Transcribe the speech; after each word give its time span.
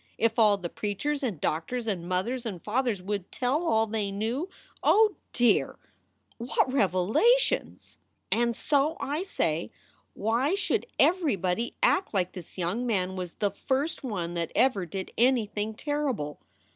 If 0.17 0.39
all 0.39 0.57
the 0.57 0.67
preachers 0.67 1.21
and 1.21 1.39
doctors 1.39 1.85
and 1.85 2.09
mothers 2.09 2.43
and 2.43 2.59
fathers 2.59 3.03
would 3.03 3.31
tell 3.31 3.63
all 3.63 3.85
they 3.85 4.09
knew 4.09 4.49
oh 4.81 5.13
dear, 5.31 5.77
what 6.39 6.73
revelations! 6.73 7.99
"And 8.31 8.55
so 8.55 8.97
I 8.99 9.21
say, 9.21 9.69
why 10.15 10.55
should 10.55 10.87
everybody 10.97 11.75
act 11.83 12.15
like 12.15 12.31
this 12.31 12.57
young 12.57 12.87
man 12.87 13.15
was 13.15 13.33
the 13.33 13.51
first 13.51 14.03
one 14.03 14.33
that 14.33 14.51
ever 14.55 14.87
did 14.87 15.11
anything 15.19 15.75
terrible 15.75 16.39